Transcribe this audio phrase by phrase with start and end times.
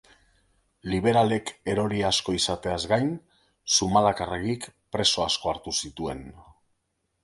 [0.93, 3.13] Liberalek erori asko izateaz gain,
[3.77, 6.31] Zumalakarregik preso asko hartu zituen.